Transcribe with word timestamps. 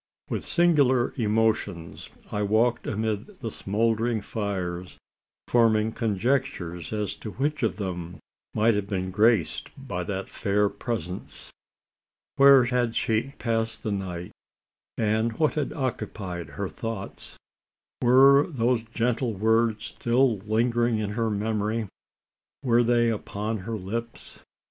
With 0.31 0.43
singular 0.43 1.13
emotions, 1.15 2.09
I 2.31 2.41
walked 2.41 2.87
amid 2.87 3.27
the 3.41 3.51
smouldering 3.51 4.19
fires 4.21 4.97
forming 5.47 5.91
conjectures 5.91 6.91
as 6.91 7.13
to 7.17 7.33
which 7.33 7.61
of 7.61 7.77
them 7.77 8.17
might 8.55 8.73
have 8.73 8.87
been 8.87 9.11
graced 9.11 9.69
by 9.77 10.03
that 10.05 10.27
fair 10.27 10.69
presence. 10.69 11.51
Where 12.37 12.63
had 12.63 12.95
she 12.95 13.35
passed 13.37 13.83
the 13.83 13.91
night, 13.91 14.31
and 14.97 15.33
what 15.33 15.53
had 15.53 15.71
occupied 15.71 16.47
her 16.57 16.67
thoughts? 16.67 17.37
Were 18.01 18.47
those 18.49 18.81
gentle 18.81 19.35
words 19.35 19.83
still 19.85 20.37
lingering 20.39 20.97
in 20.97 21.11
her 21.11 21.29
memory? 21.29 21.87
Were 22.63 22.81
they 22.81 23.09
upon 23.11 23.59
her 23.59 23.77
lips? 23.77 24.41